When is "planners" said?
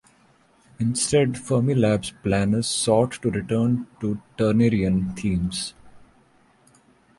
2.23-2.65